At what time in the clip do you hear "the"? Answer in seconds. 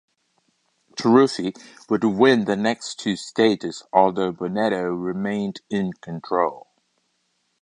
2.45-2.55